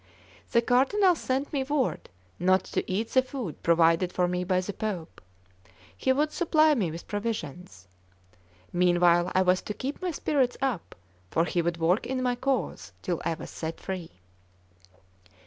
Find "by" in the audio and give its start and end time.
4.43-4.59